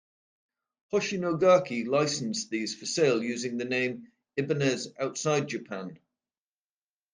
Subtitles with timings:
[0.91, 5.99] Hoshino Gakki licensed these for sale using the name Ibanez outside Japan.